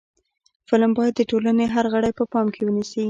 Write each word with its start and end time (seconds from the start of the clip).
فلم 0.67 0.91
باید 0.97 1.13
د 1.17 1.21
ټولنې 1.29 1.65
هر 1.75 1.85
غړی 1.93 2.11
په 2.15 2.23
پام 2.31 2.45
کې 2.53 2.61
ونیسي 2.65 2.99